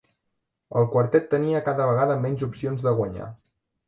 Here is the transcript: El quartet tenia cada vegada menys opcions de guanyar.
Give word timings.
El 0.79 0.85
quartet 0.93 1.27
tenia 1.33 1.61
cada 1.67 1.87
vegada 1.89 2.15
menys 2.23 2.47
opcions 2.47 2.87
de 2.87 2.95
guanyar. 3.01 3.29